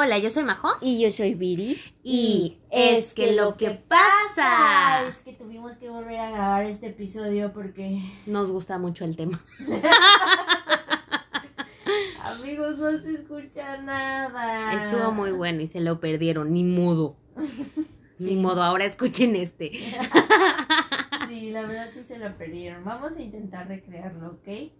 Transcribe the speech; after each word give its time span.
Hola, 0.00 0.16
yo 0.18 0.30
soy 0.30 0.44
Majo. 0.44 0.68
Y 0.80 1.02
yo 1.02 1.10
soy 1.10 1.34
Viri. 1.34 1.76
Y 2.04 2.58
es 2.70 3.14
que 3.14 3.32
lo 3.32 3.56
que 3.56 3.70
pasa 3.70 5.08
es 5.08 5.24
que 5.24 5.32
tuvimos 5.32 5.76
que 5.76 5.90
volver 5.90 6.20
a 6.20 6.30
grabar 6.30 6.66
este 6.66 6.86
episodio 6.86 7.52
porque 7.52 8.00
Nos 8.24 8.48
gusta 8.48 8.78
mucho 8.78 9.04
el 9.04 9.16
tema. 9.16 9.44
amigos 12.22 12.78
no 12.78 12.96
se 13.02 13.14
escucha 13.14 13.82
nada. 13.82 14.84
Estuvo 14.84 15.10
muy 15.10 15.32
bueno 15.32 15.62
y 15.62 15.66
se 15.66 15.80
lo 15.80 15.98
perdieron, 15.98 16.52
ni 16.52 16.62
modo. 16.62 17.16
Ni 18.20 18.36
modo, 18.36 18.62
ahora 18.62 18.84
escuchen 18.84 19.34
este. 19.34 19.72
Sí, 21.28 21.50
la 21.50 21.66
verdad 21.66 21.90
sí 21.92 22.04
se 22.04 22.20
lo 22.20 22.38
perdieron. 22.38 22.84
Vamos 22.84 23.16
a 23.16 23.20
intentar 23.20 23.66
recrearlo, 23.66 24.28
¿ok? 24.28 24.70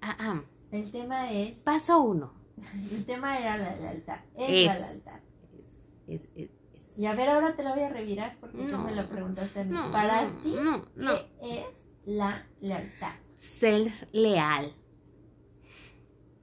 Ah, 0.00 0.16
ah. 0.18 0.42
El 0.72 0.90
tema 0.90 1.32
es, 1.32 1.60
Paso 1.60 2.00
uno. 2.00 2.45
el 2.92 3.04
tema 3.04 3.38
era 3.38 3.56
la 3.58 3.76
lealtad. 3.76 4.18
Es, 4.36 4.48
Es. 4.50 4.66
la 4.66 4.78
lealtad. 4.86 5.20
Es, 6.08 6.20
es, 6.36 6.50
es. 6.80 6.98
Y 6.98 7.06
a 7.06 7.14
ver, 7.14 7.28
ahora 7.28 7.54
te 7.54 7.62
lo 7.62 7.70
voy 7.74 7.82
a 7.82 7.90
revirar 7.90 8.36
porque 8.40 8.56
tú 8.64 8.78
me 8.78 8.94
lo 8.94 9.06
preguntaste 9.08 9.60
a 9.60 9.64
mí. 9.64 9.70
No, 9.72 9.90
Para 9.92 10.22
no, 10.24 10.32
ti. 10.42 10.56
¿qué 11.42 11.60
es 11.60 11.90
la 12.06 12.46
lealtad? 12.60 13.12
Ser 13.36 13.92
leal. 14.12 14.74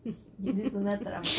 Eres 0.46 0.74
una 0.74 1.00
trampota. 1.00 1.32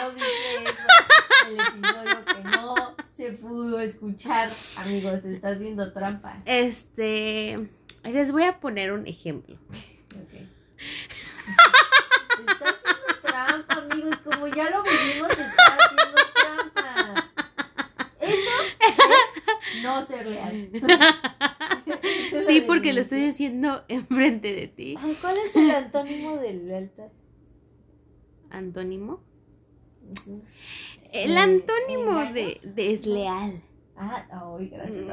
Yo 0.00 0.12
dije 0.12 0.64
eso 0.64 1.48
en 1.48 1.52
el 1.52 1.60
episodio 1.66 2.24
que 2.24 2.44
no 2.44 2.96
se 3.10 3.32
pudo 3.32 3.80
escuchar. 3.80 4.50
Amigos, 4.78 5.22
se 5.22 5.34
está 5.34 5.48
haciendo 5.50 5.92
trampa. 5.92 6.42
Este. 6.44 7.68
Les 8.04 8.30
voy 8.30 8.44
a 8.44 8.60
poner 8.60 8.92
un 8.92 9.06
ejemplo. 9.06 9.56
Ok. 10.14 10.32
Está 12.48 12.68
haciendo 12.68 13.20
amigos. 14.06 14.20
Como 14.34 14.46
ya 14.48 14.70
lo 14.70 14.82
vivimos, 14.82 15.30
está 15.30 15.76
haciendo 15.78 16.20
trampa. 16.34 17.30
Eso 18.20 18.50
es 18.80 19.82
no 19.82 20.02
ser 20.04 20.26
leal. 20.26 20.70
Sí, 22.46 22.60
porque 22.60 22.92
lo 22.92 23.00
estoy 23.00 23.26
haciendo 23.28 23.84
enfrente 23.88 24.52
de 24.52 24.68
ti. 24.68 24.94
¿Cuál 25.20 25.36
es 25.44 25.56
el 25.56 25.70
antónimo 25.70 26.36
de 26.36 26.52
lealtad? 26.54 27.08
Antónimo. 28.50 29.20
El 31.12 31.30
Eh, 31.32 31.38
antónimo 31.38 32.18
de 32.32 32.60
desleal. 32.62 33.60
Ah, 33.96 34.26
ay, 34.58 34.68
gracias, 34.68 35.04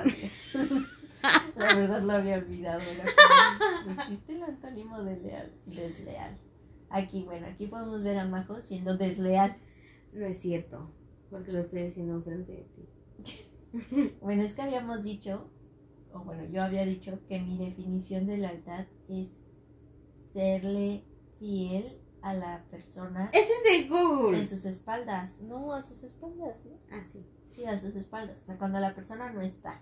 Mm. 0.54 0.84
La 1.56 1.74
verdad 1.74 2.02
lo 2.04 2.14
había 2.14 2.38
olvidado. 2.38 2.82
como, 2.82 4.02
Existe 4.02 4.34
el 4.34 4.44
antónimo 4.44 5.02
de 5.04 5.18
leal, 5.18 5.52
desleal. 5.66 6.38
Aquí, 6.96 7.24
bueno, 7.24 7.48
aquí 7.48 7.66
podemos 7.66 8.04
ver 8.04 8.20
a 8.20 8.28
Majo 8.28 8.62
siendo 8.62 8.96
desleal. 8.96 9.58
No 10.14 10.28
es 10.28 10.38
cierto, 10.40 10.92
porque 11.32 11.52
lo 11.52 11.60
estoy 11.60 11.88
haciendo 11.88 12.14
enfrente 12.14 12.52
de 12.52 12.64
ti. 12.76 12.90
Bueno, 14.22 14.44
es 14.44 14.54
que 14.54 14.62
habíamos 14.62 15.04
dicho, 15.04 15.50
o 16.14 16.20
bueno, 16.20 16.46
yo 16.46 16.62
había 16.62 16.86
dicho 16.86 17.20
que 17.28 17.42
mi 17.42 17.58
definición 17.58 18.28
de 18.28 18.38
lealtad 18.38 18.86
es 19.10 19.30
serle 20.32 21.04
fiel 21.40 22.00
a 22.22 22.36
la 22.36 22.64
persona 22.70 23.32
Ese 23.34 23.52
es 23.52 23.64
de 23.84 23.90
Google. 23.90 24.38
en 24.38 24.48
sus 24.48 24.66
espaldas. 24.66 25.42
No, 25.42 25.74
a 25.74 25.82
sus 25.82 26.04
espaldas, 26.04 26.64
¿no? 26.66 26.78
Ah, 26.92 27.04
sí. 27.04 27.26
Sí, 27.50 27.66
a 27.66 27.80
sus 27.80 27.96
espaldas. 27.96 28.40
O 28.42 28.46
sea, 28.46 28.60
cuando 28.60 28.80
la 28.80 28.94
persona 28.94 29.34
no 29.34 29.42
está. 29.42 29.82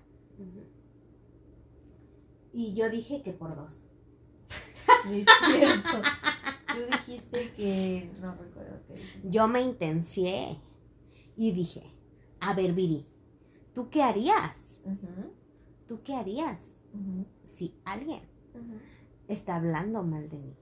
Y 2.53 2.73
yo 2.73 2.89
dije 2.89 3.21
que 3.21 3.33
por 3.33 3.53
dos. 3.57 3.89
No 5.05 5.11
es 5.11 5.25
cierto. 5.45 6.01
Tú 6.73 6.79
dijiste 6.97 7.53
que. 7.53 8.11
No 8.21 8.35
recuerdo 8.35 8.79
qué 8.87 8.93
dijiste. 8.95 9.29
Yo 9.29 9.47
me 9.47 9.61
intencié 9.61 10.59
y 11.37 11.51
dije, 11.51 11.83
a 12.39 12.53
ver, 12.53 12.73
Viri, 12.73 13.07
¿tú 13.73 13.89
qué 13.89 14.03
harías? 14.03 14.77
¿Tú 15.87 16.01
qué 16.03 16.15
harías 16.15 16.75
si 17.43 17.73
alguien 17.85 18.21
está 19.27 19.55
hablando 19.55 20.03
mal 20.03 20.29
de 20.29 20.37
mí? 20.37 20.55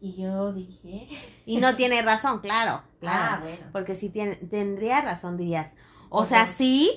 Y 0.00 0.14
yo 0.20 0.52
dije. 0.52 1.08
Y 1.46 1.58
no 1.58 1.76
tiene 1.76 2.02
razón, 2.02 2.40
claro, 2.40 2.82
Ah, 3.06 3.40
claro. 3.40 3.42
bueno. 3.44 3.66
Porque 3.72 3.94
si 3.96 4.10
tiene, 4.10 4.36
tendría 4.36 5.00
razón, 5.00 5.36
dirías, 5.36 5.76
o 6.10 6.24
sea, 6.24 6.46
sí, 6.46 6.90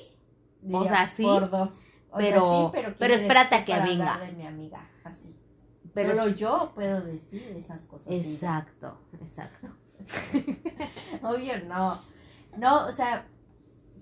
Diría, 0.60 0.80
o 0.80 0.86
sea, 0.86 1.08
sí, 1.08 1.22
Por 1.22 1.48
dos. 1.50 1.70
O 2.10 2.16
pero- 2.18 2.40
sea, 2.40 2.50
sí, 2.50 2.68
pero, 2.72 2.86
¿quién 2.88 2.96
pero 2.98 3.14
espérate 3.14 3.54
a 3.54 3.64
que 3.64 3.78
venga. 3.80 4.18
de 4.18 4.32
mi 4.32 4.46
amiga, 4.46 4.90
así. 5.04 5.34
Pero 5.94 6.14
Solo 6.14 6.34
yo 6.34 6.72
puedo 6.74 7.00
decir 7.02 7.42
esas 7.56 7.86
cosas. 7.86 8.12
exacto, 8.12 8.98
exacto. 9.20 9.68
Obvio, 11.22 11.64
no. 11.66 11.98
No, 12.56 12.86
o 12.86 12.92
sea, 12.92 13.26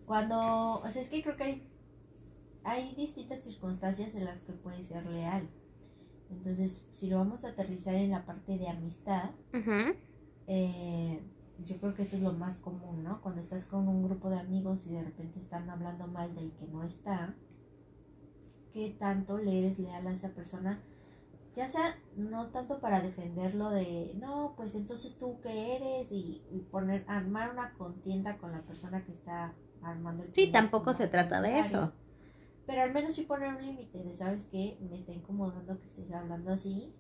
cuando. 0.05 0.81
O 0.81 0.91
sea, 0.91 1.03
es 1.03 1.11
que 1.11 1.23
creo 1.23 1.37
que 1.37 1.45
hay. 1.45 1.69
Hay 2.65 2.95
distintas 2.97 3.45
circunstancias 3.45 4.15
en 4.15 4.25
las 4.25 4.41
que 4.43 4.53
puedes 4.53 4.87
ser 4.87 5.07
leal. 5.07 5.49
Entonces, 6.31 6.89
si 6.93 7.09
lo 7.09 7.19
vamos 7.19 7.45
a 7.45 7.51
aterrizar 7.51 7.95
en 7.95 8.11
la 8.11 8.27
parte 8.27 8.59
de 8.59 8.69
amistad, 8.69 9.31
eh, 10.49 11.23
yo 11.65 11.79
creo 11.79 11.95
que 11.95 12.03
eso 12.03 12.17
es 12.17 12.23
lo 12.23 12.33
más 12.33 12.61
común, 12.61 13.05
¿no? 13.05 13.21
Cuando 13.23 13.41
estás 13.41 13.67
con 13.67 13.87
un 13.87 14.03
grupo 14.03 14.31
de 14.31 14.39
amigos 14.41 14.87
y 14.87 14.95
de 14.95 15.05
repente 15.05 15.39
están 15.39 15.71
hablando 15.71 16.09
mal 16.09 16.35
del 16.35 16.51
que 16.53 16.67
no 16.67 16.83
está, 16.83 17.35
¿qué 18.73 18.95
tanto 18.99 19.39
le 19.39 19.61
eres 19.61 19.79
leal 19.79 20.07
a 20.07 20.13
esa 20.13 20.31
persona? 20.31 20.83
Ya 21.57 21.71
sea 21.71 21.99
no 22.17 22.51
tanto 22.51 22.81
para 22.81 23.01
defenderlo 23.01 23.71
de, 23.71 24.13
no, 24.21 24.53
pues 24.59 24.75
entonces 24.75 25.17
tú 25.17 25.41
qué 25.41 25.77
eres 25.77 26.13
y, 26.13 26.43
y 26.51 26.61
poner, 26.71 27.07
armar 27.09 27.51
una 27.51 27.73
contienda 27.79 28.37
con 28.37 28.53
la 28.53 28.61
persona 28.61 29.07
que 29.07 29.13
está 29.13 29.55
armando 29.81 30.25
el 30.25 30.35
Sí, 30.35 30.53
tampoco 30.53 30.93
se 30.93 31.09
trata 31.09 31.41
de 31.41 31.59
eso. 31.59 31.95
Pero 32.67 32.83
al 32.83 32.93
menos 32.93 33.15
sí 33.15 33.23
poner 33.23 33.55
un 33.55 33.65
límite 33.65 34.05
de, 34.05 34.15
¿sabes 34.15 34.49
qué? 34.49 34.77
Me 34.83 34.99
está 34.99 35.13
incomodando 35.13 35.81
que 35.81 35.87
estés 35.87 36.13
hablando 36.13 36.53
así. 36.53 36.95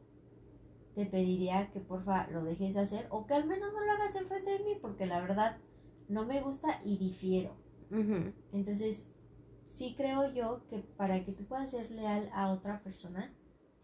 Te 0.94 1.04
pediría 1.04 1.70
que 1.70 1.80
porfa 1.80 2.26
lo 2.30 2.42
dejes 2.42 2.78
hacer 2.78 3.08
o 3.10 3.26
que 3.26 3.34
al 3.34 3.46
menos 3.46 3.70
no 3.74 3.84
lo 3.84 3.92
hagas 3.92 4.16
enfrente 4.16 4.52
de 4.52 4.64
mí 4.64 4.78
porque 4.80 5.04
la 5.04 5.20
verdad 5.20 5.58
no 6.08 6.24
me 6.24 6.40
gusta 6.40 6.80
y 6.82 6.96
difiero. 6.96 7.54
Entonces, 8.52 9.10
sí 9.66 9.94
creo 9.98 10.32
yo 10.32 10.66
que 10.70 10.78
para 10.78 11.22
que 11.26 11.32
tú 11.32 11.44
puedas 11.44 11.70
ser 11.70 11.90
leal 11.90 12.30
a 12.32 12.50
otra 12.50 12.80
persona, 12.82 13.35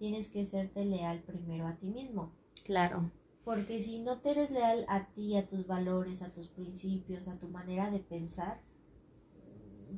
tienes 0.02 0.30
que 0.30 0.44
serte 0.44 0.84
leal 0.84 1.22
primero 1.22 1.64
a 1.68 1.76
ti 1.76 1.86
mismo. 1.86 2.32
Claro. 2.64 3.12
Porque 3.44 3.80
si 3.80 4.00
no 4.00 4.18
te 4.18 4.30
eres 4.32 4.50
leal 4.50 4.84
a 4.88 5.06
ti, 5.06 5.36
a 5.36 5.46
tus 5.46 5.64
valores, 5.68 6.22
a 6.22 6.32
tus 6.32 6.48
principios, 6.48 7.28
a 7.28 7.38
tu 7.38 7.46
manera 7.46 7.88
de 7.88 8.00
pensar, 8.00 8.60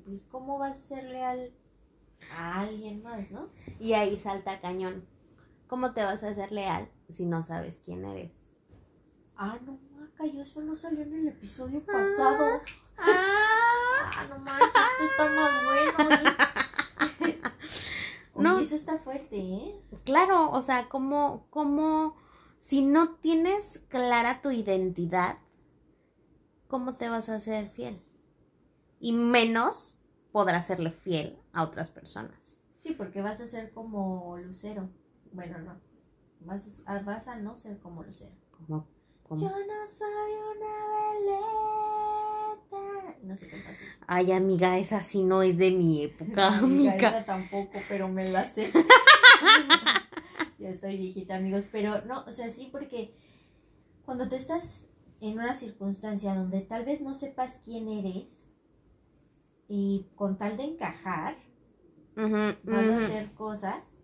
pues 0.05 0.25
¿cómo 0.25 0.59
vas 0.59 0.77
a 0.77 0.83
ser 0.83 1.05
leal 1.05 1.55
a 2.31 2.61
alguien 2.61 3.03
más, 3.03 3.31
no? 3.31 3.49
Y 3.81 3.95
ahí 3.95 4.19
salta 4.19 4.61
cañón. 4.61 5.07
¿Cómo 5.69 5.95
te 5.95 6.03
vas 6.05 6.23
a 6.23 6.29
hacer 6.29 6.53
leal 6.53 6.91
si 7.09 7.25
no 7.25 7.43
sabes 7.43 7.81
quién 7.83 8.05
eres? 8.05 8.31
Ah, 9.37 9.59
no, 9.65 9.79
maca, 9.99 10.27
yo 10.27 10.43
eso 10.43 10.61
no 10.61 10.75
salió 10.75 11.01
en 11.01 11.15
el 11.15 11.29
episodio 11.29 11.83
pasado. 11.83 12.61
Ah, 12.99 13.55
Ah, 14.17 14.27
no 14.29 14.39
manches, 14.39 14.69
esto 14.69 15.05
está 15.11 15.31
más 15.31 15.65
bueno. 15.65 16.09
Oye, 16.11 16.31
No. 18.37 18.59
eso 18.59 18.77
está 18.77 18.99
fuerte, 18.99 19.39
¿eh? 19.39 19.81
claro, 20.05 20.51
o 20.51 20.63
sea, 20.63 20.89
como, 20.89 21.47
como 21.51 22.17
si 22.59 22.83
no 22.83 23.15
tienes 23.17 23.85
clara 23.89 24.41
tu 24.43 24.51
identidad, 24.51 25.39
¿cómo 26.69 26.95
te 26.95 27.09
vas 27.09 27.29
a 27.29 27.37
hacer 27.37 27.71
fiel? 27.71 28.03
Y 28.99 29.13
menos 29.13 29.99
podrás 30.33 30.67
serle 30.67 30.91
fiel 30.91 31.39
a 31.53 31.63
otras 31.63 31.91
personas. 31.91 32.59
Sí, 32.75 32.93
porque 32.93 33.23
vas 33.23 33.41
a 33.41 33.47
ser 33.47 33.73
como 33.73 34.37
Lucero. 34.39 34.89
Bueno, 35.33 35.59
no. 35.59 35.81
Vas 36.41 36.83
a, 36.87 36.99
vas 37.01 37.29
a 37.29 37.37
no 37.37 37.55
ser 37.57 37.79
como 37.79 38.03
Lucero. 38.03 38.35
Como, 38.51 38.87
como... 39.23 39.41
Yo 39.41 39.49
no 39.49 39.87
soy 39.87 40.33
una 40.57 41.21
veleta. 41.23 41.84
No 43.25 43.37
sé 43.37 43.49
qué 43.49 43.57
pasa. 43.57 43.85
Ay, 44.07 44.33
amiga, 44.33 44.79
esa 44.79 45.03
sí 45.03 45.23
no 45.23 45.43
es 45.43 45.57
de 45.57 45.71
mi 45.71 46.05
época, 46.05 46.59
amiga. 46.59 46.95
Esa 46.97 47.25
tampoco, 47.25 47.79
pero 47.89 48.09
me 48.09 48.31
la 48.31 48.51
sé. 48.51 48.71
ya 50.59 50.69
estoy 50.69 50.99
viejita, 50.99 51.37
amigos. 51.37 51.67
Pero 51.73 52.05
no, 52.05 52.25
o 52.27 52.33
sea, 52.33 52.51
sí, 52.51 52.69
porque 52.71 53.15
cuando 54.05 54.29
tú 54.29 54.37
estás 54.37 54.89
en 55.21 55.39
una 55.39 55.57
circunstancia 55.57 56.35
donde 56.35 56.61
tal 56.61 56.85
vez 56.85 57.01
no 57.01 57.15
sepas 57.15 57.61
quién 57.65 57.89
eres 57.89 58.47
y 59.69 60.07
con 60.15 60.37
tal 60.37 60.59
de 60.59 60.65
encajar, 60.65 61.37
vas 62.15 62.89
a 62.89 62.97
hacer 62.99 63.33
cosas 63.33 63.99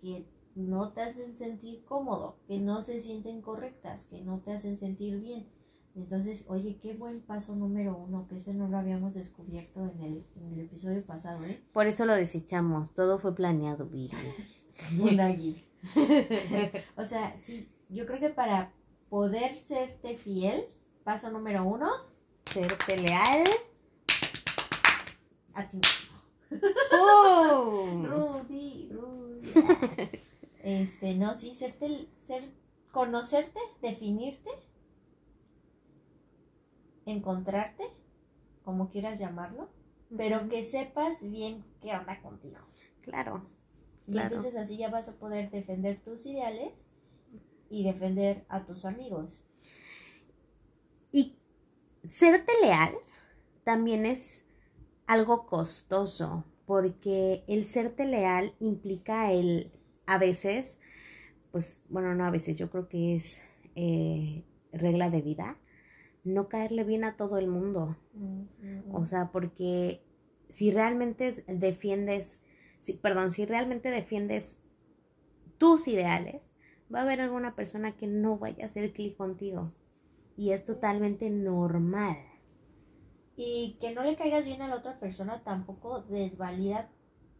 que 0.00 0.26
no 0.56 0.92
te 0.92 1.02
hacen 1.02 1.36
sentir 1.36 1.84
cómodo, 1.84 2.38
que 2.48 2.58
no 2.58 2.82
se 2.82 2.98
sienten 3.00 3.42
correctas, 3.42 4.06
que 4.06 4.22
no 4.22 4.40
te 4.40 4.54
hacen 4.54 4.76
sentir 4.76 5.20
bien. 5.20 5.46
Entonces, 5.96 6.44
oye, 6.48 6.78
qué 6.82 6.92
buen 6.92 7.22
paso 7.22 7.56
número 7.56 7.96
uno, 7.96 8.28
que 8.28 8.36
ese 8.36 8.52
no 8.52 8.68
lo 8.68 8.76
habíamos 8.76 9.14
descubierto 9.14 9.80
en 9.80 10.02
el, 10.02 10.26
en 10.36 10.52
el 10.52 10.60
episodio 10.60 11.02
pasado, 11.04 11.42
¿eh? 11.44 11.62
Por 11.72 11.86
eso 11.86 12.04
lo 12.04 12.14
desechamos, 12.14 12.92
todo 12.92 13.18
fue 13.18 13.34
planeado, 13.34 13.86
Viri. 13.86 14.14
O 16.96 17.04
sea, 17.04 17.34
sí, 17.40 17.70
yo 17.88 18.04
creo 18.04 18.20
que 18.20 18.28
para 18.28 18.72
poder 19.08 19.56
serte 19.56 20.16
fiel, 20.16 20.66
paso 21.02 21.30
número 21.30 21.64
uno, 21.64 21.88
Serte 22.44 22.96
leal. 22.98 23.44
a 25.54 25.68
ti 25.68 25.78
mismo. 25.78 26.16
Rudy, 28.08 28.90
Rudy. 28.92 29.52
Este, 30.62 31.14
no, 31.14 31.36
sí, 31.36 31.54
serte, 31.54 32.08
ser, 32.26 32.50
conocerte, 32.92 33.60
definirte, 33.82 34.50
encontrarte, 37.06 37.84
como 38.64 38.90
quieras 38.90 39.18
llamarlo, 39.18 39.70
pero 40.16 40.48
que 40.48 40.64
sepas 40.64 41.22
bien 41.22 41.64
qué 41.80 41.92
onda 41.92 42.20
contigo. 42.20 42.58
Claro. 43.02 43.46
Y 44.06 44.12
Claro. 44.12 44.36
entonces 44.36 44.56
así 44.56 44.76
ya 44.76 44.90
vas 44.90 45.08
a 45.08 45.14
poder 45.16 45.50
defender 45.50 46.00
tus 46.04 46.26
ideales 46.26 46.72
y 47.70 47.84
defender 47.84 48.44
a 48.48 48.64
tus 48.66 48.84
amigos. 48.84 49.44
Y 51.12 51.36
serte 52.06 52.52
leal 52.62 52.94
también 53.64 54.06
es 54.06 54.46
algo 55.06 55.46
costoso, 55.46 56.44
porque 56.66 57.44
el 57.48 57.64
serte 57.64 58.04
leal 58.04 58.54
implica 58.60 59.32
el, 59.32 59.72
a 60.06 60.18
veces, 60.18 60.80
pues 61.52 61.84
bueno, 61.88 62.14
no 62.14 62.24
a 62.24 62.30
veces, 62.30 62.58
yo 62.58 62.70
creo 62.70 62.88
que 62.88 63.16
es 63.16 63.40
eh, 63.76 64.44
regla 64.72 65.10
de 65.10 65.22
vida, 65.22 65.58
no 66.26 66.48
caerle 66.48 66.84
bien 66.84 67.04
a 67.04 67.16
todo 67.16 67.38
el 67.38 67.48
mundo. 67.48 67.96
O 68.92 69.06
sea, 69.06 69.30
porque 69.32 70.02
si 70.48 70.70
realmente 70.70 71.28
es- 71.28 71.44
defiendes, 71.46 72.40
si, 72.78 72.94
perdón, 72.94 73.30
si 73.30 73.46
realmente 73.46 73.90
defiendes 73.90 74.60
tus 75.58 75.88
ideales, 75.88 76.54
va 76.94 77.00
a 77.00 77.02
haber 77.02 77.20
alguna 77.20 77.54
persona 77.56 77.92
que 77.96 78.06
no 78.06 78.38
vaya 78.38 78.64
a 78.64 78.66
hacer 78.66 78.92
clic 78.92 79.16
contigo. 79.16 79.72
Y 80.36 80.52
es 80.52 80.64
totalmente 80.64 81.30
normal. 81.30 82.18
Y 83.36 83.76
que 83.80 83.92
no 83.94 84.02
le 84.02 84.16
caigas 84.16 84.44
bien 84.44 84.62
a 84.62 84.68
la 84.68 84.76
otra 84.76 84.98
persona 84.98 85.42
tampoco 85.44 86.02
desvalida 86.02 86.88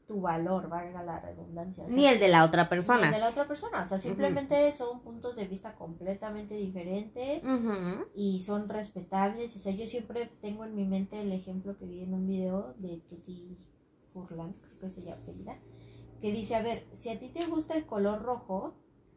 tu 0.06 0.20
valor, 0.20 0.68
valga 0.68 1.02
la 1.02 1.18
redundancia. 1.20 1.84
O 1.84 1.88
sea, 1.88 1.96
Ni 1.96 2.06
el 2.06 2.20
de 2.20 2.28
la 2.28 2.44
otra 2.44 2.62
ni 2.62 2.64
el 2.64 2.66
de 2.66 2.70
persona. 2.70 3.18
la 3.18 3.28
otra 3.28 3.48
persona. 3.48 3.82
O 3.82 3.86
sea, 3.86 3.98
simplemente 3.98 4.70
son 4.72 5.00
puntos 5.00 5.36
de 5.36 5.46
vista 5.46 5.74
completamente 5.74 6.54
diferentes 6.54 7.44
y 8.14 8.40
son 8.40 8.68
respetables. 8.68 9.56
O 9.56 9.58
sea, 9.58 9.72
yo 9.72 9.86
siempre 9.86 10.30
tengo 10.40 10.64
en 10.64 10.74
mi 10.74 10.84
mente 10.84 11.20
el 11.20 11.32
ejemplo 11.32 11.76
que 11.76 11.86
vi 11.86 12.02
en 12.02 12.14
un 12.14 12.26
video 12.26 12.74
de 12.78 12.98
Tuti 13.08 13.58
Furlan, 14.12 14.52
creo 14.54 14.80
que 14.80 14.90
se 14.90 15.02
llama 15.02 15.20
apellida, 15.22 15.58
que 16.20 16.32
dice, 16.32 16.54
a 16.54 16.62
ver, 16.62 16.86
si 16.92 17.10
a 17.10 17.18
ti 17.18 17.28
te 17.28 17.44
gusta 17.46 17.74
el 17.74 17.84
color 17.84 18.22
rojo 18.22 18.74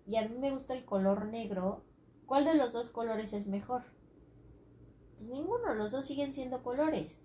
y 0.08 0.18
a 0.18 0.28
mí 0.28 0.38
me 0.38 0.52
gusta 0.52 0.74
el 0.74 0.86
color 0.86 1.26
negro, 1.28 1.84
¿cuál 2.26 2.46
de 2.46 2.56
los 2.56 2.74
dos 2.74 2.90
colores 2.90 3.34
es 3.34 3.48
mejor? 3.48 3.84
Pues 5.18 5.30
ninguno, 5.30 5.74
los 5.76 5.92
dos 5.92 6.06
siguen 6.06 6.34
siendo 6.34 6.64
colores. 6.64 7.20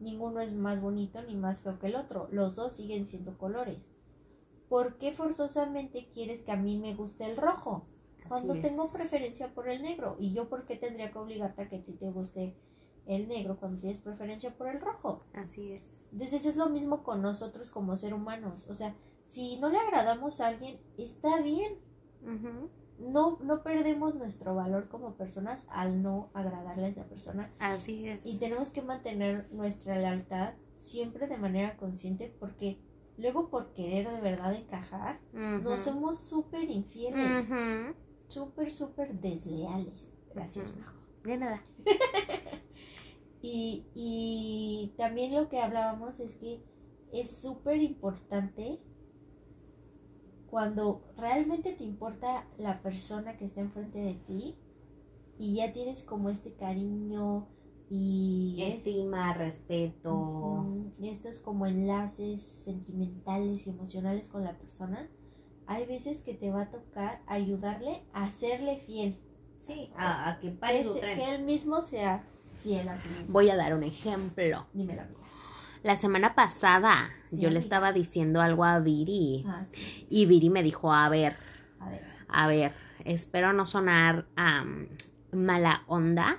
Ninguno 0.00 0.40
es 0.40 0.52
más 0.52 0.80
bonito 0.80 1.22
ni 1.22 1.34
más 1.36 1.60
feo 1.60 1.78
que 1.78 1.88
el 1.88 1.96
otro. 1.96 2.28
Los 2.30 2.54
dos 2.54 2.74
siguen 2.74 3.06
siendo 3.06 3.36
colores. 3.36 3.92
¿Por 4.68 4.98
qué 4.98 5.12
forzosamente 5.12 6.08
quieres 6.12 6.44
que 6.44 6.52
a 6.52 6.56
mí 6.56 6.78
me 6.78 6.94
guste 6.94 7.24
el 7.24 7.36
rojo? 7.36 7.86
Cuando 8.28 8.52
Así 8.52 8.62
tengo 8.62 8.84
es. 8.84 8.94
preferencia 8.94 9.54
por 9.54 9.68
el 9.68 9.82
negro. 9.82 10.16
¿Y 10.18 10.32
yo 10.34 10.48
por 10.48 10.66
qué 10.66 10.76
tendría 10.76 11.10
que 11.10 11.18
obligarte 11.18 11.62
a 11.62 11.68
que 11.68 11.76
a 11.76 11.82
ti 11.82 11.92
te 11.92 12.10
guste 12.10 12.54
el 13.06 13.26
negro 13.26 13.58
cuando 13.58 13.80
tienes 13.80 14.00
preferencia 14.02 14.54
por 14.56 14.68
el 14.68 14.80
rojo? 14.80 15.24
Así 15.32 15.72
es. 15.72 16.10
Entonces 16.12 16.44
es 16.44 16.56
lo 16.56 16.68
mismo 16.68 17.02
con 17.02 17.22
nosotros 17.22 17.70
como 17.70 17.96
ser 17.96 18.12
humanos. 18.12 18.68
O 18.68 18.74
sea, 18.74 18.94
si 19.24 19.58
no 19.58 19.70
le 19.70 19.78
agradamos 19.78 20.40
a 20.40 20.48
alguien, 20.48 20.78
está 20.98 21.40
bien. 21.40 21.78
No, 22.98 23.38
no 23.42 23.62
perdemos 23.62 24.16
nuestro 24.16 24.54
valor 24.54 24.88
como 24.88 25.14
personas 25.14 25.66
al 25.70 26.02
no 26.02 26.30
agradarle 26.34 26.86
a 26.86 26.88
esa 26.88 27.04
persona. 27.04 27.52
Así 27.60 28.00
Y 28.00 28.08
es. 28.08 28.40
tenemos 28.40 28.72
que 28.72 28.82
mantener 28.82 29.48
nuestra 29.52 29.96
lealtad 29.98 30.54
siempre 30.74 31.26
de 31.28 31.36
manera 31.38 31.76
consciente 31.76 32.34
porque 32.40 32.78
luego 33.16 33.50
por 33.50 33.72
querer 33.72 34.10
de 34.10 34.20
verdad 34.20 34.54
encajar, 34.54 35.20
nos 35.32 35.80
somos 35.80 36.18
súper 36.20 36.70
infieles, 36.70 37.48
Ujú. 37.50 37.94
súper, 38.28 38.72
súper 38.72 39.14
desleales. 39.20 40.14
Gracias. 40.34 40.76
Majo. 40.76 40.98
De 41.24 41.36
nada. 41.36 41.62
Y, 43.40 43.86
y 43.94 44.94
también 44.96 45.32
lo 45.34 45.48
que 45.48 45.60
hablábamos 45.60 46.18
es 46.18 46.34
que 46.36 46.60
es 47.12 47.40
súper 47.40 47.80
importante 47.80 48.80
cuando 50.50 51.02
realmente 51.16 51.72
te 51.72 51.84
importa 51.84 52.46
la 52.58 52.80
persona 52.82 53.36
que 53.36 53.44
está 53.46 53.60
enfrente 53.60 53.98
de 53.98 54.14
ti 54.14 54.56
y 55.38 55.56
ya 55.56 55.72
tienes 55.72 56.04
como 56.04 56.30
este 56.30 56.54
cariño 56.54 57.46
y 57.90 58.56
es- 58.60 58.76
Estima, 58.76 59.32
respeto. 59.34 60.66
Y 61.00 61.08
estos 61.08 61.40
como 61.40 61.66
enlaces 61.66 62.42
sentimentales 62.42 63.66
y 63.66 63.70
emocionales 63.70 64.28
con 64.28 64.44
la 64.44 64.58
persona, 64.58 65.08
hay 65.66 65.86
veces 65.86 66.22
que 66.24 66.34
te 66.34 66.50
va 66.50 66.62
a 66.62 66.70
tocar 66.70 67.22
ayudarle 67.26 68.02
a 68.12 68.30
serle 68.30 68.78
fiel. 68.86 69.18
Sí, 69.58 69.90
a, 69.96 70.30
a 70.30 70.40
que 70.40 70.50
Que, 70.50 70.56
pare 70.56 70.84
su 70.84 70.94
se- 70.94 71.00
tren. 71.00 71.18
que 71.18 71.34
él 71.34 71.44
mismo 71.44 71.82
sea 71.82 72.24
fiel 72.62 72.88
a 72.88 72.98
sí 72.98 73.08
mismo. 73.08 73.32
Voy 73.32 73.50
a 73.50 73.56
dar 73.56 73.74
un 73.74 73.82
ejemplo. 73.82 74.66
Dímelo, 74.72 75.02
amiga. 75.02 75.20
La 75.82 75.96
semana 75.96 76.34
pasada 76.34 77.10
Sí, 77.30 77.40
yo 77.40 77.50
le 77.50 77.58
estaba 77.58 77.92
diciendo 77.92 78.40
algo 78.40 78.64
a 78.64 78.78
Viri 78.80 79.44
Ah, 79.46 79.64
sí. 79.64 80.06
y 80.10 80.26
Viri 80.26 80.50
me 80.50 80.62
dijo, 80.62 80.92
a 80.92 81.08
ver, 81.08 81.36
A 81.80 81.88
ver. 81.90 82.02
a 82.28 82.46
ver, 82.46 82.72
espero 83.04 83.52
no 83.52 83.66
sonar 83.66 84.26
am, 84.36 84.88
mala 85.32 85.82
onda, 85.86 86.38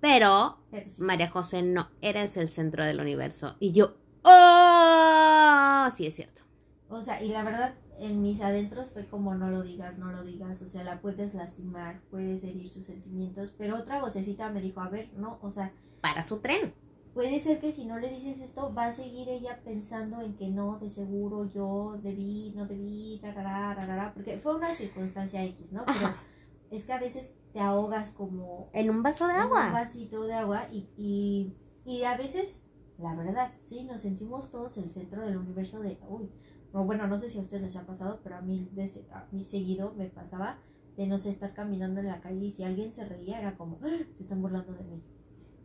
pero 0.00 0.58
María 0.98 1.28
José 1.28 1.62
no 1.62 1.90
eres 2.00 2.36
el 2.36 2.50
centro 2.50 2.84
del 2.84 3.00
universo. 3.00 3.56
Y 3.60 3.72
yo, 3.72 3.96
¡oh! 4.22 5.88
Sí, 5.92 6.06
es 6.06 6.14
cierto. 6.16 6.42
O 6.88 7.02
sea, 7.02 7.22
y 7.22 7.28
la 7.28 7.42
verdad, 7.44 7.74
en 7.98 8.22
mis 8.22 8.40
adentros 8.40 8.92
fue 8.92 9.06
como 9.06 9.34
no 9.34 9.50
lo 9.50 9.62
digas, 9.62 9.98
no 9.98 10.10
lo 10.12 10.22
digas. 10.24 10.62
O 10.62 10.66
sea, 10.68 10.84
la 10.84 11.00
puedes 11.00 11.34
lastimar, 11.34 12.00
puedes 12.10 12.44
herir 12.44 12.70
sus 12.70 12.84
sentimientos. 12.84 13.54
Pero 13.58 13.76
otra 13.76 14.00
vocecita 14.00 14.50
me 14.50 14.60
dijo, 14.60 14.80
a 14.80 14.88
ver, 14.88 15.10
no, 15.16 15.38
o 15.42 15.50
sea, 15.50 15.72
Para 16.00 16.24
su 16.24 16.38
tren. 16.38 16.72
Puede 17.18 17.40
ser 17.40 17.58
que 17.58 17.72
si 17.72 17.84
no 17.84 17.98
le 17.98 18.10
dices 18.10 18.40
esto, 18.40 18.72
va 18.72 18.84
a 18.86 18.92
seguir 18.92 19.28
ella 19.28 19.58
pensando 19.64 20.20
en 20.20 20.36
que 20.36 20.50
no, 20.50 20.78
de 20.78 20.88
seguro 20.88 21.46
yo 21.46 21.98
debí, 22.00 22.52
no 22.54 22.64
debí, 22.64 23.18
rarara, 23.20 23.74
rarara, 23.74 24.14
porque 24.14 24.38
fue 24.38 24.54
una 24.54 24.72
circunstancia 24.72 25.42
X, 25.42 25.72
¿no? 25.72 25.84
Pero 25.84 26.06
Ajá. 26.06 26.22
es 26.70 26.86
que 26.86 26.92
a 26.92 27.00
veces 27.00 27.34
te 27.52 27.58
ahogas 27.58 28.12
como 28.12 28.70
En 28.72 28.88
un 28.88 29.02
vaso 29.02 29.26
de 29.26 29.32
en 29.32 29.38
un 29.40 29.46
agua. 29.46 29.72
vasito 29.72 30.22
de 30.28 30.34
agua 30.34 30.68
y, 30.70 30.90
y, 30.96 31.56
y 31.84 32.04
a 32.04 32.16
veces, 32.16 32.68
la 32.98 33.16
verdad, 33.16 33.50
sí, 33.62 33.82
nos 33.82 34.02
sentimos 34.02 34.52
todos 34.52 34.78
el 34.78 34.88
centro 34.88 35.22
del 35.22 35.38
universo 35.38 35.80
de, 35.80 35.98
uy, 36.08 36.30
no, 36.72 36.84
bueno, 36.84 37.08
no 37.08 37.18
sé 37.18 37.30
si 37.30 37.38
a 37.38 37.42
ustedes 37.42 37.64
les 37.64 37.74
ha 37.74 37.84
pasado, 37.84 38.20
pero 38.22 38.36
a 38.36 38.42
mí, 38.42 38.68
de 38.70 38.84
a 39.10 39.26
mí 39.32 39.42
seguido 39.42 39.92
me 39.94 40.06
pasaba 40.06 40.60
de 40.96 41.08
no 41.08 41.18
sé, 41.18 41.30
estar 41.30 41.52
caminando 41.52 41.98
en 41.98 42.06
la 42.06 42.20
calle 42.20 42.44
y 42.44 42.52
si 42.52 42.62
alguien 42.62 42.92
se 42.92 43.04
reía 43.04 43.40
era 43.40 43.56
como, 43.56 43.80
"Ah, 43.82 44.04
se 44.14 44.22
están 44.22 44.40
burlando 44.40 44.72
de 44.72 44.84
mí. 44.84 45.02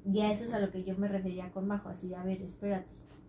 Y 0.05 0.19
a 0.21 0.31
eso 0.31 0.45
es 0.45 0.53
a 0.53 0.59
lo 0.59 0.71
que 0.71 0.83
yo 0.83 0.97
me 0.97 1.07
refería 1.07 1.51
con 1.51 1.67
Majo, 1.67 1.89
así 1.89 2.13
a 2.13 2.23
ver, 2.23 2.41
espérate, 2.41 2.87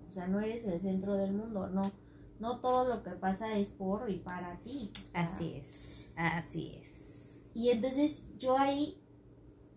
o 0.09 0.11
sea, 0.11 0.26
no 0.26 0.40
eres 0.40 0.66
el 0.66 0.81
centro 0.81 1.14
del 1.14 1.33
mundo, 1.33 1.69
no, 1.69 1.93
no 2.40 2.61
todo 2.61 2.88
lo 2.88 3.02
que 3.02 3.12
pasa 3.12 3.57
es 3.57 3.71
por 3.71 4.11
y 4.11 4.16
para 4.16 4.59
ti. 4.59 4.90
o 4.93 4.99
sea, 4.99 5.23
Así 5.25 5.54
es, 5.54 6.12
así 6.16 6.76
es. 6.81 7.45
y 7.54 7.71
entonces 7.71 8.26
yo 8.38 8.59
ahí 8.59 9.00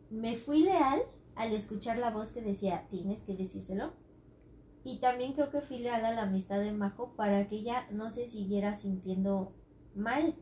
me 0.10 0.36
fui 0.36 0.64
leal 0.64 1.02
al 1.36 1.54
escuchar 1.54 1.98
la 2.00 2.10
voz 2.10 2.32
que 2.32 2.42
decía, 2.42 2.88
tienes 2.90 3.22
que 3.22 3.36
decírselo. 3.36 3.94
Y 4.84 5.00
también 5.00 5.34
creo 5.34 5.52
que 5.52 5.62
fui 5.62 5.80
leal 5.80 6.04
a 6.06 6.14
la 6.14 6.24
amistad 6.24 6.60
de 6.60 6.72
Majo 6.72 7.14
para 7.16 7.48
que 7.48 7.58
ella 7.58 7.88
no 7.92 8.10
se 8.10 8.30
siguiera 8.30 8.76
sintiendo 8.76 9.54
mal. 9.94 10.36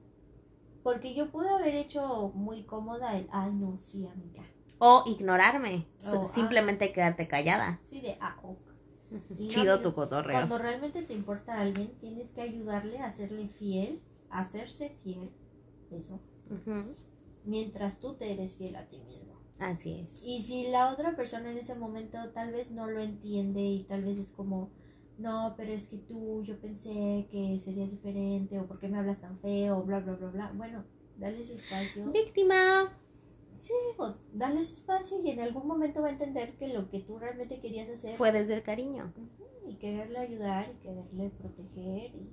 Porque 0.83 1.15
yo 1.15 1.31
pude 1.31 1.49
haber 1.49 1.75
hecho 1.75 2.31
muy 2.35 2.63
cómoda 2.63 3.17
el, 3.17 3.27
ay 3.31 3.51
no, 3.53 3.79
sí, 3.79 4.05
amiga. 4.05 4.43
O 4.79 5.03
ignorarme. 5.07 5.87
O, 6.03 6.19
ah. 6.19 6.23
Simplemente 6.23 6.91
quedarte 6.91 7.27
callada. 7.27 7.79
Sí, 7.85 8.01
de, 8.01 8.17
ah, 8.19 8.35
no, 8.43 9.47
Chido 9.47 9.81
tu 9.81 9.93
cotorreo. 9.93 10.35
Cuando 10.35 10.57
realmente 10.57 11.01
te 11.03 11.13
importa 11.13 11.53
a 11.53 11.61
alguien, 11.61 11.93
tienes 11.99 12.33
que 12.33 12.41
ayudarle 12.41 12.99
a 12.99 13.11
serle 13.13 13.47
fiel, 13.47 14.01
a 14.29 14.39
hacerse 14.39 14.97
fiel, 15.03 15.31
eso, 15.91 16.19
mientras 17.43 17.99
tú 17.99 18.15
te 18.15 18.31
eres 18.31 18.55
fiel 18.57 18.75
a 18.75 18.87
ti 18.87 18.99
mismo. 18.99 19.39
Así 19.59 20.01
es. 20.01 20.23
Y 20.25 20.41
si 20.41 20.67
la 20.67 20.91
otra 20.91 21.15
persona 21.15 21.51
en 21.51 21.57
ese 21.57 21.75
momento 21.75 22.17
tal 22.33 22.51
vez 22.51 22.71
no 22.71 22.87
lo 22.87 22.99
entiende 22.99 23.61
y 23.61 23.83
tal 23.83 24.03
vez 24.03 24.17
es 24.17 24.31
como, 24.31 24.71
no, 25.17 25.53
pero 25.55 25.71
es 25.71 25.87
que 25.87 25.97
tú, 25.97 26.43
yo 26.43 26.59
pensé 26.59 27.27
que 27.31 27.57
serías 27.59 27.91
diferente 27.91 28.59
o 28.59 28.67
por 28.67 28.79
qué 28.79 28.89
me 28.89 28.97
hablas 28.97 29.21
tan 29.21 29.39
feo, 29.39 29.81
bla, 29.83 29.99
bla, 29.99 30.15
bla, 30.15 30.29
bla. 30.29 30.51
Bueno, 30.53 30.83
dale 31.17 31.45
su 31.45 31.53
espacio. 31.53 32.11
Víctima. 32.11 32.91
Sí, 33.57 33.73
o 33.97 34.15
dale 34.33 34.63
su 34.63 34.75
espacio 34.75 35.21
y 35.23 35.29
en 35.29 35.39
algún 35.39 35.67
momento 35.67 36.01
va 36.01 36.07
a 36.07 36.11
entender 36.11 36.57
que 36.57 36.67
lo 36.67 36.89
que 36.89 36.99
tú 36.99 37.17
realmente 37.19 37.59
querías 37.59 37.89
hacer 37.89 38.15
Fue 38.17 38.31
desde 38.31 38.55
el 38.55 38.63
cariño. 38.63 39.13
Y 39.67 39.75
quererle 39.75 40.19
ayudar 40.19 40.71
y 40.71 40.81
quererle 40.81 41.29
proteger 41.31 42.15
y, 42.15 42.29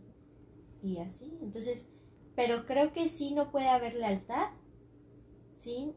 y 0.83 0.99
así. 0.99 1.39
Entonces, 1.41 1.89
pero 2.35 2.67
creo 2.67 2.93
que 2.93 3.09
sí 3.09 3.35
no 3.35 3.51
puede 3.51 3.69
haber 3.69 3.95
lealtad 3.95 4.51
sin 5.57 5.95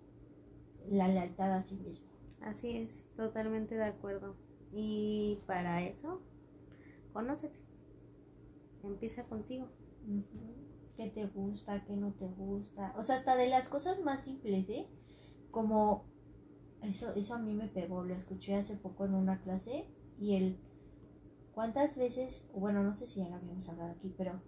la 0.90 1.08
lealtad 1.08 1.54
a 1.54 1.64
sí 1.64 1.76
mismo. 1.78 2.10
Así 2.42 2.78
es, 2.78 3.10
totalmente 3.16 3.76
de 3.76 3.86
acuerdo. 3.86 4.36
Y 4.72 5.40
para 5.48 5.82
eso, 5.84 6.22
conócete. 7.14 7.60
Empieza 8.84 9.24
contigo. 9.24 9.68
¿Qué 10.96 11.10
te 11.10 11.26
gusta? 11.26 11.84
¿Qué 11.86 11.96
no 11.96 12.14
te 12.14 12.28
gusta? 12.28 12.94
O 12.98 13.04
sea, 13.04 13.18
hasta 13.18 13.36
de 13.36 13.50
las 13.50 13.70
cosas 13.70 14.02
más 14.02 14.24
simples, 14.24 14.70
¿eh? 14.70 14.88
Como 15.56 16.04
eso, 16.82 17.14
eso 17.16 17.36
a 17.36 17.40
mí 17.40 17.54
me 17.54 17.70
pegó, 17.70 18.04
lo 18.04 18.14
escuché 18.14 18.56
hace 18.56 18.76
poco 18.76 19.06
en 19.06 19.14
una 19.14 19.40
clase 19.40 19.88
y 20.20 20.36
el 20.36 20.60
¿cuántas 21.54 21.96
veces, 21.96 22.50
bueno, 22.54 22.84
no 22.84 22.94
sé 22.94 23.08
si 23.08 23.22
ya 23.22 23.30
lo 23.30 23.36
habíamos 23.36 23.70
hablado 23.70 23.92
aquí, 23.92 24.14
pero 24.18 24.42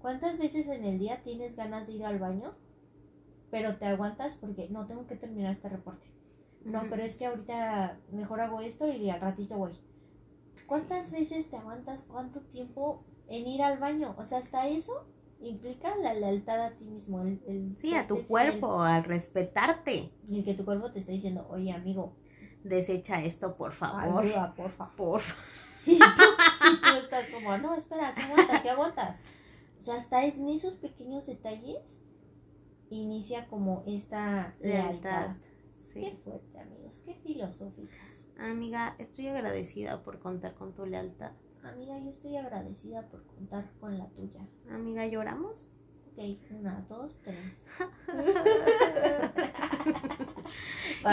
¿cuántas 0.00 0.38
veces 0.38 0.68
en 0.68 0.84
el 0.84 1.00
día 1.00 1.24
tienes 1.24 1.56
ganas 1.56 1.88
de 1.88 1.94
ir 1.94 2.04
al 2.04 2.20
baño? 2.20 2.54
Pero 3.50 3.76
te 3.76 3.86
aguantas 3.86 4.36
porque 4.36 4.68
no 4.68 4.86
tengo 4.86 5.08
que 5.08 5.16
terminar 5.16 5.50
este 5.50 5.68
reporte. 5.68 6.06
No, 6.64 6.84
pero 6.88 7.02
es 7.02 7.18
que 7.18 7.26
ahorita 7.26 7.98
mejor 8.12 8.40
hago 8.40 8.60
esto 8.60 8.88
y 8.88 9.10
al 9.10 9.20
ratito 9.20 9.58
voy. 9.58 9.72
¿Cuántas 10.68 11.10
veces 11.10 11.50
te 11.50 11.56
aguantas 11.56 12.04
cuánto 12.04 12.40
tiempo 12.40 13.02
en 13.26 13.48
ir 13.48 13.62
al 13.62 13.78
baño? 13.78 14.14
O 14.16 14.24
sea, 14.24 14.38
hasta 14.38 14.68
eso 14.68 15.08
implica 15.42 15.94
la 15.96 16.14
lealtad 16.14 16.60
a 16.64 16.70
ti 16.76 16.84
mismo. 16.84 17.22
El, 17.22 17.40
el 17.46 17.76
Sí, 17.76 17.94
a 17.94 18.06
tu 18.06 18.26
cuerpo, 18.26 18.80
al 18.82 19.04
respetarte. 19.04 20.10
Y 20.28 20.38
el 20.38 20.44
que 20.44 20.54
tu 20.54 20.64
cuerpo 20.64 20.90
te 20.92 21.00
está 21.00 21.12
diciendo, 21.12 21.46
oye, 21.50 21.72
amigo, 21.72 22.16
Desecha 22.64 23.22
esto, 23.24 23.56
por 23.56 23.72
favor. 23.72 24.22
ayuda, 24.24 24.54
porfa. 24.54 24.88
Por 24.96 25.20
Y 25.86 25.98
tú, 25.98 26.04
y 26.04 26.80
tú 26.80 26.96
estás 27.02 27.26
como, 27.30 27.58
no, 27.58 27.74
espera, 27.74 28.14
si 28.14 28.20
aguantas, 28.20 28.62
si 28.62 28.68
aguantas. 28.68 29.18
O 29.78 29.82
sea, 29.82 29.96
hasta 29.96 30.24
en 30.24 30.48
esos 30.48 30.76
pequeños 30.76 31.26
detalles 31.26 31.82
inicia 32.90 33.48
como 33.48 33.82
esta 33.86 34.54
lealtad. 34.60 34.90
lealtad. 35.26 35.36
Qué 35.94 36.16
fuerte, 36.22 36.60
amigos, 36.60 37.02
qué 37.04 37.14
filosóficas. 37.14 38.26
Amiga, 38.38 38.94
estoy 38.98 39.26
agradecida 39.28 40.02
por 40.04 40.20
contar 40.20 40.54
con 40.54 40.72
tu 40.72 40.86
lealtad. 40.86 41.32
Amiga, 41.64 41.96
yo 41.98 42.10
estoy 42.10 42.36
agradecida 42.36 43.02
por 43.08 43.24
contar 43.26 43.70
con 43.80 43.96
la 43.96 44.06
tuya. 44.10 44.40
Amiga, 44.70 45.06
¿lloramos? 45.06 45.70
Ok, 46.12 46.18
una, 46.50 46.84
dos, 46.88 47.12
tres. 47.22 47.38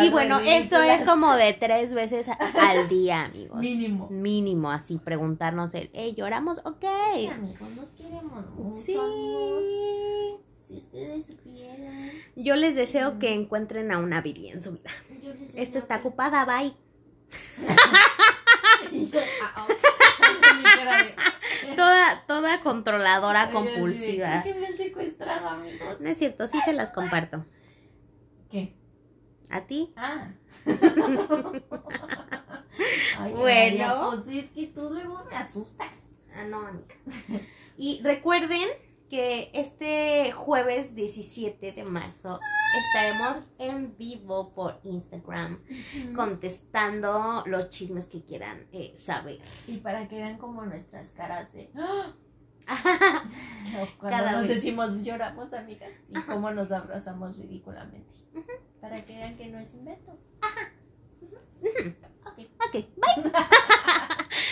Y 0.04 0.10
bueno, 0.12 0.40
esto 0.40 0.80
es 0.84 1.02
como 1.04 1.34
de 1.36 1.54
tres 1.54 1.94
veces 1.96 2.30
al 2.30 2.88
día, 2.90 3.24
amigos. 3.26 3.60
Mínimo. 3.60 4.08
Mínimo, 4.12 4.70
así 4.72 4.98
preguntarnos 5.00 5.74
el, 5.74 5.90
hey, 5.94 6.14
¿lloramos? 6.16 6.60
Ok. 6.64 6.86
Sí, 7.16 7.28
amigos, 7.28 7.70
nos 7.76 7.94
queremos 7.94 8.46
mucho, 8.52 8.74
Sí. 8.76 8.96
amigos. 8.96 10.42
Si 10.68 10.76
ustedes 10.78 11.26
supieran. 11.26 12.12
Yo 12.36 12.56
les 12.56 12.76
deseo 12.76 13.18
que 13.18 13.34
encuentren 13.34 13.92
a 13.92 13.98
una 13.98 14.22
Viri 14.22 14.50
en 14.50 14.62
su 14.62 14.74
vida. 14.74 14.92
Yo 15.24 15.34
les 15.34 15.56
Esta 15.56 15.80
está 15.80 16.02
que- 16.02 16.08
ocupada, 16.08 16.46
bye. 16.46 16.74
Y 18.92 19.06
yo, 19.10 19.20
ah, 19.44 19.54
ah, 19.56 19.68
esa 19.70 20.52
es 20.52 20.58
mi 20.58 20.64
cara 20.64 21.04
de- 21.04 21.16
Toda, 21.80 22.26
toda 22.28 22.62
controladora 22.62 23.52
compulsiva. 23.52 24.44
¿Por 24.44 24.44
qué 24.44 24.60
me 24.60 24.68
han 24.68 24.78
secuestrado, 24.78 25.48
amigos? 25.48 26.00
No 26.02 26.10
es 26.10 26.18
cierto, 26.18 26.48
sí 26.48 26.60
se 26.62 26.74
las 26.74 26.92
comparto. 26.92 27.46
¿Qué? 28.52 28.76
¿A 29.50 29.62
ti? 29.62 29.94
Ah. 29.96 30.32
Ay, 33.18 33.32
Bueno. 33.34 33.42
María, 33.44 33.96
pues 34.26 34.28
es 34.44 34.52
que 34.52 34.68
tú 34.68 34.90
luego 34.92 35.24
me 35.30 35.36
asustas. 35.38 35.88
Ah, 36.36 36.44
no, 36.46 36.68
amiga. 36.68 36.96
Y 37.78 38.02
recuerden 38.04 38.68
que 39.10 39.50
este 39.54 40.32
jueves 40.32 40.94
17 40.96 41.72
de 41.72 41.84
marzo 41.84 42.40
estaremos 42.88 43.44
en 43.58 43.98
vivo 43.98 44.54
por 44.54 44.80
Instagram 44.84 45.60
contestando 46.16 47.44
los 47.48 47.70
chismes 47.70 48.08
que 48.08 48.24
quieran 48.24 48.68
eh, 48.72 48.94
saber. 48.96 49.40
Y 49.68 49.78
para 49.78 50.08
que 50.08 50.18
vean 50.18 50.38
como 50.38 50.64
nuestras 50.66 51.12
caras 51.14 51.52
de. 51.54 51.72
¡Ah! 51.76 52.14
Cuando 54.00 54.18
Cada 54.18 54.32
nos 54.34 54.42
vez. 54.48 54.56
decimos 54.58 55.02
lloramos, 55.02 55.54
amigas, 55.54 55.90
y 56.08 56.20
cómo 56.22 56.52
nos 56.52 56.72
abrazamos 56.72 57.36
ridículamente. 57.36 58.14
Para 58.80 59.04
que 59.04 59.16
vean 59.16 59.36
que 59.36 59.48
no 59.48 59.58
es 59.60 59.74
invento. 59.74 60.12
Ok. 62.26 62.46
Ok, 62.68 62.74
bye. 62.74 63.32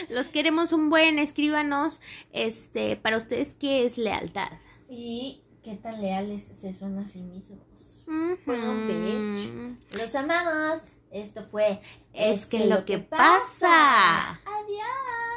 Los 0.09 0.27
queremos 0.27 0.71
un 0.71 0.89
buen, 0.89 1.19
escríbanos, 1.19 2.01
este, 2.33 2.95
para 2.95 3.17
ustedes 3.17 3.53
qué 3.53 3.85
es 3.85 3.97
lealtad. 3.97 4.51
Y 4.89 5.41
qué 5.63 5.75
tan 5.75 6.01
leales 6.01 6.43
se 6.43 6.73
son 6.73 6.97
a 6.99 7.07
sí 7.07 7.21
mismos. 7.21 8.05
Ujú. 8.07 8.51
bitch. 8.87 9.97
Los 9.99 10.15
amamos. 10.15 10.81
Esto 11.11 11.45
fue 11.49 11.81
Es 12.13 12.45
que 12.45 12.65
lo 12.65 12.85
que 12.85 12.97
pasa. 12.99 14.31
Adiós. 14.45 15.36